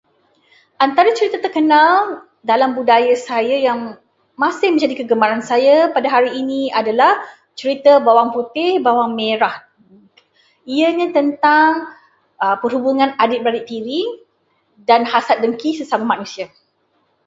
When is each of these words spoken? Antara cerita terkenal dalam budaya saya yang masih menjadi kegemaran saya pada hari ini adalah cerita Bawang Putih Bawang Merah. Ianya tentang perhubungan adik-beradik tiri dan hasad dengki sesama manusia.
Antara 0.85 1.11
cerita 1.17 1.37
terkenal 1.45 1.97
dalam 2.51 2.69
budaya 2.77 3.13
saya 3.29 3.53
yang 3.67 3.79
masih 4.43 4.67
menjadi 4.73 4.95
kegemaran 4.99 5.41
saya 5.51 5.77
pada 5.95 6.07
hari 6.15 6.31
ini 6.41 6.61
adalah 6.79 7.11
cerita 7.59 7.91
Bawang 8.05 8.29
Putih 8.35 8.71
Bawang 8.85 9.11
Merah. 9.19 9.55
Ianya 10.75 11.07
tentang 11.17 11.69
perhubungan 12.61 13.09
adik-beradik 13.23 13.65
tiri 13.71 14.01
dan 14.89 15.01
hasad 15.11 15.37
dengki 15.45 15.71
sesama 15.79 16.05
manusia. 16.17 16.47